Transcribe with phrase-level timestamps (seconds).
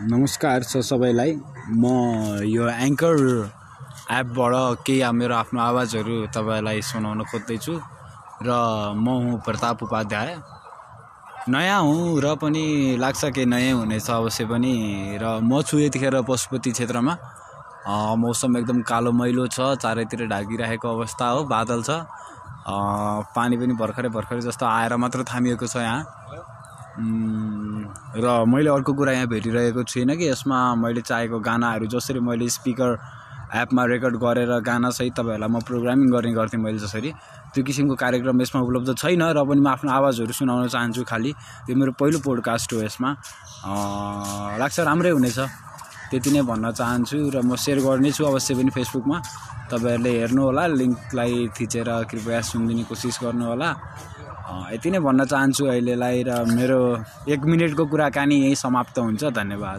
[0.00, 1.32] नमस्कार छ सबैलाई।
[1.76, 1.84] म
[2.48, 3.16] यो एङ्कर
[4.16, 4.54] एपबाट
[4.86, 7.74] केही मेरो आफ्नो आवाजहरू तपाईँलाई सुनाउन खोज्दैछु
[8.40, 8.48] र
[8.96, 10.32] म हुँ प्रताप उपाध्याय।
[11.52, 14.72] नयाँ हुँ र पनि लाग्छ कि नयाँ हुनेछ अवश्य पनि
[15.20, 17.14] र म छु यतिखेर पशुपति क्षेत्रमा।
[18.16, 22.08] मौसम एकदम कालो मैलो छ चारैतिर ढाकिरहेको अवस्था हो बादल छ।
[23.36, 26.00] पानी पनि भर्खरै भर्खरै जस्तो आएर मात्र थामिएको छ यहाँ।
[28.16, 32.98] र मैले अर्को कुरा यहाँ भेटिरहेको छुइनँ कि यसमा मैले चाहेको गानाहरू जसरी मैले स्पिकर
[33.54, 37.10] एपमा रेकर्ड गरेर गानासहित तपाईँहरूलाई म प्रोग्रामिङ गर्ने गर्थेँ मैले जसरी
[37.54, 41.30] त्यो किसिमको कार्यक्रम यसमा उपलब्ध छैन र पनि म आफ्नो आवाजहरू सुनाउन चाहन्छु खालि।
[41.70, 43.10] यो मेरो पहिलो पोडकास्ट हो यसमा।
[44.58, 45.38] लाग्छ राम्रै हुनेछ।
[46.10, 49.18] त्यति नै भन्न चाहन्छु र म सेयर गर्नेछु अवश्य पनि फेसबुकमा
[49.70, 53.70] तपाईँहरूले हेर्नुहोला लिङ्कलाई थिचेर कृपया सुनिदिने कोसिस गर्नुहोला।
[54.74, 56.80] यति नै भन्न चाहन्छु अहिलेलाई र मेरो
[57.32, 59.78] एक मिनटको कुराकानी यहीँ समाप्त हुन्छ धन्यवाद।